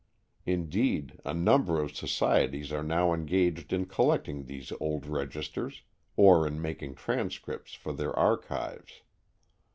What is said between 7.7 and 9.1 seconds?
for their archives.